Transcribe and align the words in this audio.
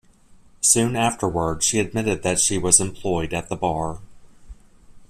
Soon 0.61 0.95
afterward, 0.95 1.61
she 1.61 1.77
admitted 1.79 2.23
that 2.23 2.39
she 2.39 2.57
was 2.57 2.79
employed 2.79 3.35
at 3.35 3.49
the 3.49 3.55
bar. 3.55 4.01